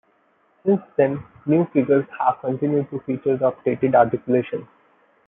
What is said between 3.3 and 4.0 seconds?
the updated